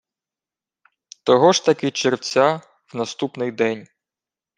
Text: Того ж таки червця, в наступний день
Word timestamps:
Того 1.23 1.51
ж 1.51 1.65
таки 1.65 1.91
червця, 1.91 2.61
в 2.93 2.95
наступний 2.95 3.51
день 3.51 3.87